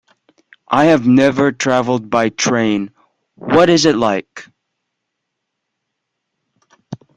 I 0.67 0.85
have 0.85 1.05
never 1.05 1.51
traveled 1.51 2.09
by 2.09 2.29
train, 2.29 2.89
what 3.35 3.69
is 3.69 3.85
it 3.85 3.95
like? 3.95 4.47